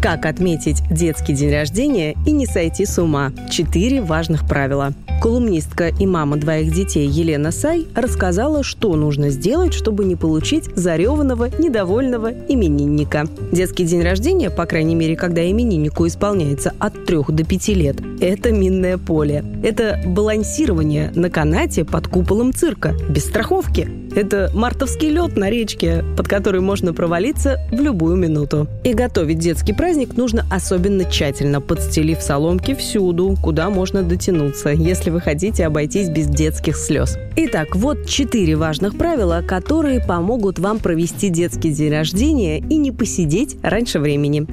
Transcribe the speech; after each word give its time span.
Как 0.00 0.24
отметить 0.24 0.82
детский 0.90 1.34
день 1.34 1.52
рождения 1.52 2.16
и 2.24 2.32
не 2.32 2.46
сойти 2.46 2.86
с 2.86 2.98
ума. 2.98 3.32
Четыре 3.50 4.00
важных 4.00 4.48
правила. 4.48 4.94
Колумнистка 5.20 5.88
и 5.88 6.06
мама 6.06 6.38
двоих 6.38 6.72
детей 6.72 7.06
Елена 7.06 7.50
Сай 7.50 7.86
рассказала, 7.94 8.62
что 8.62 8.96
нужно 8.96 9.28
сделать, 9.28 9.74
чтобы 9.74 10.06
не 10.06 10.16
получить 10.16 10.74
зареванного, 10.74 11.50
недовольного 11.58 12.32
именинника. 12.48 13.26
Детский 13.52 13.84
день 13.84 14.02
рождения, 14.02 14.48
по 14.48 14.64
крайней 14.64 14.94
мере, 14.94 15.16
когда 15.16 15.48
имениннику 15.48 16.06
исполняется 16.06 16.72
от 16.78 17.04
3 17.04 17.18
до 17.28 17.44
5 17.44 17.68
лет, 17.68 17.96
это 18.22 18.52
минное 18.52 18.96
поле. 18.96 19.44
Это 19.62 20.00
балансирование 20.06 21.12
на 21.14 21.28
канате 21.28 21.84
под 21.84 22.08
куполом 22.08 22.54
цирка, 22.54 22.94
без 23.10 23.26
страховки. 23.26 23.86
Это 24.16 24.50
мартовский 24.54 25.10
лед 25.10 25.36
на 25.36 25.50
речке, 25.50 26.02
под 26.16 26.26
который 26.26 26.62
можно 26.62 26.94
провалиться 26.94 27.58
в 27.70 27.80
любую 27.80 28.16
минуту. 28.16 28.66
И 28.82 28.92
готовить 28.92 29.38
детский 29.38 29.72
праздник 29.72 29.89
нужно 30.16 30.44
особенно 30.50 31.04
тщательно, 31.04 31.60
подстелив 31.60 32.20
соломки 32.20 32.74
всюду, 32.74 33.36
куда 33.42 33.70
можно 33.70 34.02
дотянуться, 34.02 34.70
если 34.70 35.10
вы 35.10 35.20
хотите 35.20 35.66
обойтись 35.66 36.08
без 36.08 36.26
детских 36.26 36.76
слез. 36.76 37.18
Итак, 37.36 37.74
вот 37.74 38.06
четыре 38.06 38.56
важных 38.56 38.96
правила, 38.96 39.42
которые 39.46 40.00
помогут 40.00 40.58
вам 40.58 40.78
провести 40.78 41.28
детский 41.28 41.70
день 41.70 41.92
рождения 41.92 42.58
и 42.58 42.76
не 42.76 42.92
посидеть 42.92 43.56
раньше 43.62 43.98
времени. 43.98 44.46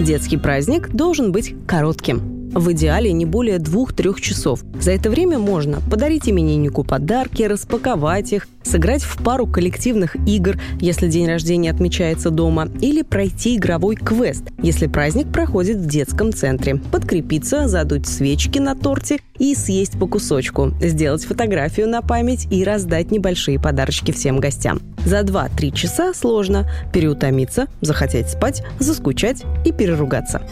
Детский 0.00 0.36
праздник 0.36 0.90
должен 0.90 1.32
быть 1.32 1.54
коротким. 1.66 2.39
В 2.52 2.72
идеале 2.72 3.12
не 3.12 3.26
более 3.26 3.60
двух-трех 3.60 4.20
часов. 4.20 4.64
За 4.80 4.90
это 4.90 5.08
время 5.08 5.38
можно 5.38 5.80
подарить 5.88 6.28
имениннику 6.28 6.82
подарки, 6.82 7.44
распаковать 7.44 8.32
их, 8.32 8.48
сыграть 8.64 9.04
в 9.04 9.22
пару 9.22 9.46
коллективных 9.46 10.16
игр, 10.26 10.58
если 10.80 11.08
день 11.08 11.28
рождения 11.28 11.70
отмечается 11.70 12.30
дома, 12.30 12.68
или 12.80 13.02
пройти 13.02 13.56
игровой 13.56 13.94
квест, 13.94 14.42
если 14.60 14.88
праздник 14.88 15.32
проходит 15.32 15.76
в 15.76 15.86
детском 15.86 16.32
центре, 16.32 16.74
подкрепиться, 16.90 17.68
задуть 17.68 18.08
свечки 18.08 18.58
на 18.58 18.74
торте 18.74 19.20
и 19.38 19.54
съесть 19.54 19.96
по 19.96 20.08
кусочку, 20.08 20.72
сделать 20.80 21.24
фотографию 21.24 21.88
на 21.88 22.02
память 22.02 22.48
и 22.50 22.64
раздать 22.64 23.12
небольшие 23.12 23.60
подарочки 23.60 24.10
всем 24.10 24.40
гостям. 24.40 24.80
За 25.04 25.20
2-3 25.20 25.72
часа 25.72 26.12
сложно 26.14 26.68
переутомиться, 26.92 27.68
захотеть 27.80 28.28
спать, 28.28 28.64
заскучать 28.80 29.44
и 29.64 29.70
переругаться. 29.70 30.42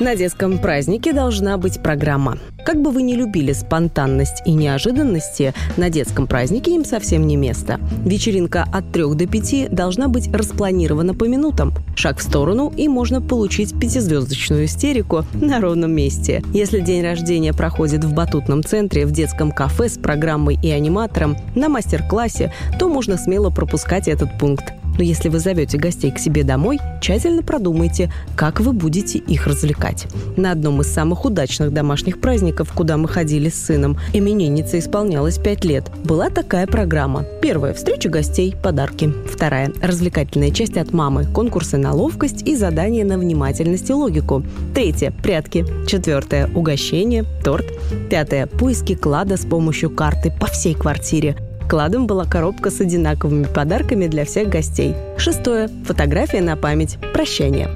На 0.00 0.16
детском 0.16 0.58
празднике 0.58 1.12
должна 1.12 1.56
быть 1.56 1.80
программа. 1.80 2.38
Как 2.66 2.82
бы 2.82 2.90
вы 2.90 3.02
ни 3.02 3.14
любили 3.14 3.52
спонтанность 3.52 4.42
и 4.44 4.52
неожиданности, 4.52 5.54
на 5.76 5.88
детском 5.88 6.26
празднике 6.26 6.74
им 6.74 6.84
совсем 6.84 7.28
не 7.28 7.36
место. 7.36 7.78
Вечеринка 8.04 8.66
от 8.72 8.90
3 8.90 9.14
до 9.14 9.26
5 9.28 9.72
должна 9.72 10.08
быть 10.08 10.32
распланирована 10.34 11.14
по 11.14 11.24
минутам. 11.24 11.72
Шаг 11.94 12.18
в 12.18 12.22
сторону, 12.22 12.72
и 12.76 12.88
можно 12.88 13.22
получить 13.22 13.78
пятизвездочную 13.78 14.64
истерику 14.64 15.24
на 15.34 15.60
ровном 15.60 15.92
месте. 15.92 16.42
Если 16.52 16.80
день 16.80 17.04
рождения 17.04 17.52
проходит 17.52 18.02
в 18.02 18.12
батутном 18.12 18.64
центре, 18.64 19.06
в 19.06 19.12
детском 19.12 19.52
кафе 19.52 19.88
с 19.88 19.96
программой 19.96 20.58
и 20.60 20.70
аниматором, 20.70 21.36
на 21.54 21.68
мастер-классе, 21.68 22.52
то 22.80 22.88
можно 22.88 23.16
смело 23.16 23.50
пропускать 23.50 24.08
этот 24.08 24.38
пункт. 24.38 24.72
Но 24.96 25.04
если 25.04 25.28
вы 25.28 25.38
зовете 25.38 25.78
гостей 25.78 26.10
к 26.10 26.18
себе 26.18 26.44
домой, 26.44 26.78
тщательно 27.00 27.42
продумайте, 27.42 28.12
как 28.36 28.60
вы 28.60 28.72
будете 28.72 29.18
их 29.18 29.46
развлекать. 29.46 30.06
На 30.36 30.52
одном 30.52 30.80
из 30.80 30.92
самых 30.92 31.24
удачных 31.24 31.72
домашних 31.72 32.20
праздников, 32.20 32.72
куда 32.72 32.96
мы 32.96 33.08
ходили 33.08 33.48
с 33.48 33.64
сыном, 33.64 33.98
именинница 34.12 34.78
исполнялась 34.78 35.38
5 35.38 35.64
лет, 35.64 35.90
была 36.04 36.30
такая 36.30 36.66
программа. 36.66 37.24
Первая– 37.42 37.72
встреча 37.74 38.08
гостей, 38.08 38.54
подарки. 38.62 39.12
Вторая– 39.30 39.72
развлекательная 39.82 40.50
часть 40.50 40.76
от 40.76 40.92
мамы, 40.92 41.24
конкурсы 41.24 41.76
на 41.76 41.92
ловкость 41.92 42.42
и 42.46 42.56
задания 42.56 43.04
на 43.04 43.18
внимательность 43.18 43.90
и 43.90 43.92
логику. 43.92 44.42
Третья– 44.74 45.12
прятки. 45.22 45.66
Четвертая– 45.86 46.48
угощение, 46.54 47.24
торт. 47.42 47.66
Пятая– 48.10 48.46
поиски 48.58 48.94
клада 48.94 49.36
с 49.36 49.44
помощью 49.44 49.90
карты 49.90 50.32
по 50.38 50.46
всей 50.46 50.74
квартире. 50.74 51.36
Кладом 51.68 52.06
была 52.06 52.24
коробка 52.24 52.70
с 52.70 52.80
одинаковыми 52.80 53.44
подарками 53.44 54.06
для 54.06 54.24
всех 54.24 54.48
гостей. 54.48 54.94
Шестое. 55.16 55.68
Фотография 55.84 56.40
на 56.40 56.56
память. 56.56 56.98
Прощание. 57.12 57.70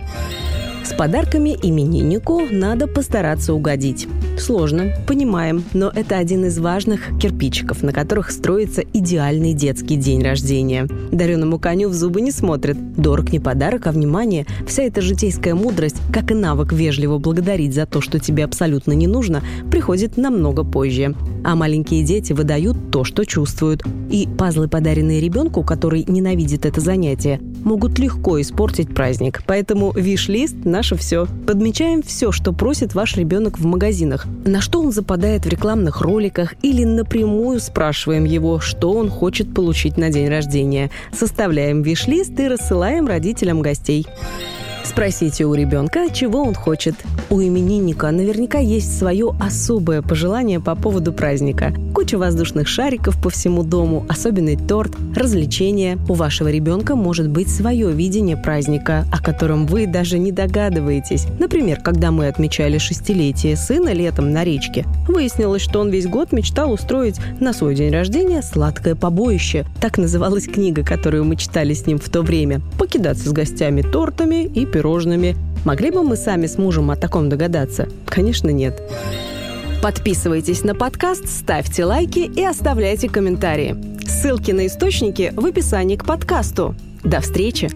С 0.85 0.95
подарками 0.95 1.55
имениннику 1.63 2.43
надо 2.51 2.87
постараться 2.87 3.53
угодить. 3.53 4.09
Сложно, 4.39 4.93
понимаем, 5.07 5.63
но 5.75 5.93
это 5.95 6.17
один 6.17 6.47
из 6.47 6.59
важных 6.59 7.19
кирпичиков, 7.21 7.83
на 7.83 7.93
которых 7.93 8.31
строится 8.31 8.83
идеальный 8.95 9.53
детский 9.53 9.97
день 9.97 10.23
рождения. 10.23 10.89
Дареному 11.13 11.59
коню 11.59 11.91
в 11.91 11.93
зубы 11.93 12.23
не 12.23 12.31
смотрят. 12.31 12.79
Дорог 12.95 13.33
не 13.33 13.39
подарок, 13.39 13.87
а 13.87 13.93
внимание. 13.93 14.47
Вся 14.67 14.85
эта 14.85 15.03
житейская 15.03 15.55
мудрость, 15.55 16.01
как 16.11 16.31
и 16.31 16.35
навык 16.35 16.73
вежливо 16.73 17.19
благодарить 17.19 17.75
за 17.75 17.85
то, 17.85 18.01
что 18.01 18.19
тебе 18.19 18.45
абсолютно 18.45 18.93
не 18.93 19.07
нужно, 19.07 19.43
приходит 19.71 20.17
намного 20.17 20.65
позже. 20.65 21.15
А 21.45 21.55
маленькие 21.55 22.03
дети 22.03 22.33
выдают 22.33 22.91
то, 22.91 23.05
что 23.05 23.25
чувствуют. 23.25 23.85
И 24.11 24.29
пазлы, 24.39 24.69
подаренные 24.69 25.21
ребенку, 25.21 25.63
который 25.63 26.05
ненавидит 26.07 26.67
это 26.67 26.81
занятие, 26.81 27.41
могут 27.65 27.99
легко 27.99 28.41
испортить 28.41 28.95
праздник. 28.95 29.43
Поэтому 29.47 29.93
виш-лист– 29.93 30.57
наше 30.65 30.97
все. 30.97 31.27
Подмечаем 31.47 32.03
все, 32.03 32.33
что 32.33 32.53
просит 32.53 32.95
ваш 32.95 33.17
ребенок 33.17 33.59
в 33.59 33.65
магазинах. 33.65 34.27
На 34.45 34.61
что 34.61 34.81
он 34.81 34.93
западает 34.93 35.45
в 35.45 35.49
рекламных 35.49 36.01
роликах 36.01 36.55
или 36.63 36.85
напрямую 36.85 37.61
спрашиваем 37.61 38.25
его, 38.25 38.61
что 38.61 38.93
он 38.93 39.11
хочет 39.11 39.55
получить 39.55 39.97
на 39.97 40.11
день 40.11 40.29
рождения. 40.29 40.91
Составляем 41.13 41.83
виш-лист 41.83 42.39
и 42.41 42.49
рассылаем 42.49 43.07
родителям 43.07 43.61
гостей. 43.63 44.07
Спросите 44.89 45.45
у 45.45 45.53
ребенка, 45.53 46.09
чего 46.11 46.43
он 46.43 46.55
хочет. 46.55 46.95
У 47.29 47.43
именинника 47.43 48.11
наверняка 48.11 48.59
есть 48.59 48.99
свое 48.99 49.37
особое 49.39 50.01
пожелание 50.01 50.61
по 50.61 50.75
поводу 50.75 51.13
праздника. 51.13 51.75
Куча 51.95 52.17
воздушных 52.17 52.67
шариков 52.67 53.21
по 53.21 53.29
всему 53.29 53.65
дому, 53.65 54.07
особенный 54.09 54.57
торт, 54.57 54.93
развлечения. 55.15 55.99
У 56.09 56.15
вашего 56.15 56.49
ребенка 56.49 56.97
может 56.97 57.29
быть 57.29 57.51
свое 57.51 57.93
видение 57.93 58.39
праздника, 58.39 59.05
о 59.13 59.23
котором 59.23 59.67
вы 59.67 59.87
даже 59.87 60.19
не 60.19 60.33
догадываетесь. 60.33 61.27
Например, 61.39 61.81
когда 61.83 62.11
мы 62.11 62.27
отмечали 62.27 62.79
шестилетие 62.79 63.57
сына 63.57 63.93
летом 63.93 64.33
на 64.33 64.43
речке, 64.43 64.87
выяснилось, 65.07 65.61
что 65.61 65.81
он 65.81 65.91
весь 65.91 66.07
год 66.07 66.33
мечтал 66.33 66.73
устроить 66.73 67.21
на 67.41 67.53
свой 67.53 67.75
день 67.75 67.93
рождения 67.93 68.41
сладкое 68.41 68.95
побоище. 68.95 69.67
Так 69.83 69.99
называлась 69.99 70.47
книга, 70.49 70.83
которую 70.83 71.27
мы 71.27 71.37
читали 71.37 71.75
с 71.75 71.87
ним 71.87 71.99
в 71.99 72.09
то 72.09 72.23
время. 72.23 72.63
Покидаться 72.79 73.29
с 73.29 73.33
гостями 73.33 73.83
тортами 73.83 74.47
и 74.47 74.65
пирожными. 74.79 75.37
Могли 75.65 75.91
бы 75.91 76.05
мы 76.05 76.17
сами 76.17 76.47
с 76.47 76.57
мужем 76.57 76.93
о 76.93 76.97
таком 76.97 77.29
догадаться? 77.29 77.89
Конечно, 78.07 78.49
нет. 78.51 78.81
Подписывайтесь 79.83 80.63
на 80.63 80.75
подкаст, 80.77 81.29
ставьте 81.29 81.85
лайки 81.85 82.21
и 82.21 82.45
оставляйте 82.45 83.09
комментарии. 83.09 83.77
Ссылки 84.07 84.53
на 84.53 84.67
источники 84.67 85.33
в 85.35 85.45
описании 85.45 85.97
к 85.97 86.05
подкасту. 86.05 86.77
До 87.03 87.21
встречи! 87.21 87.71